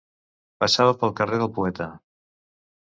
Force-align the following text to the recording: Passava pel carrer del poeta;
Passava 0.63 0.95
pel 1.03 1.15
carrer 1.21 1.41
del 1.43 1.53
poeta; 1.61 1.91